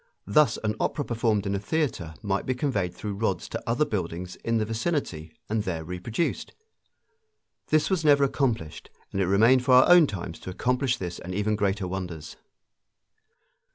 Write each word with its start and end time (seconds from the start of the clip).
Thus 0.25 0.57
an 0.63 0.73
opera 0.79 1.05
performed 1.05 1.45
in 1.45 1.53
a 1.53 1.59
theater 1.59 2.15
might 2.23 2.47
be 2.47 2.55
conveyed 2.55 2.95
through 2.95 3.13
rods 3.17 3.47
to 3.49 3.61
other 3.69 3.85
buildings 3.85 4.35
in 4.37 4.57
the 4.57 4.65
vicinity 4.65 5.31
and 5.47 5.61
there 5.61 5.83
reproduced. 5.83 6.53
This 7.67 7.91
was 7.91 8.03
never 8.03 8.23
accomplished, 8.23 8.89
and 9.11 9.21
it 9.21 9.27
remained 9.27 9.63
for 9.63 9.75
our 9.75 9.87
own 9.87 10.07
times 10.07 10.39
to 10.39 10.49
accomplish 10.49 10.97
this 10.97 11.19
and 11.19 11.35
even 11.35 11.55
greater 11.55 11.87
wonders. 11.87 12.35